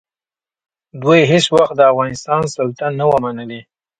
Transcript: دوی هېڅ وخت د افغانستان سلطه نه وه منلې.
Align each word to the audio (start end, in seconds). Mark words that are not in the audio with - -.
دوی 1.01 1.19
هېڅ 1.31 1.45
وخت 1.55 1.73
د 1.77 1.81
افغانستان 1.91 2.41
سلطه 2.55 2.87
نه 2.99 3.05
وه 3.09 3.17
منلې. 3.23 3.61